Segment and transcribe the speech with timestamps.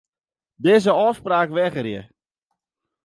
[0.63, 2.01] Dizze ôfspraak wegerje.